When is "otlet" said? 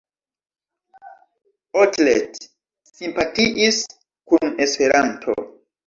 1.83-2.41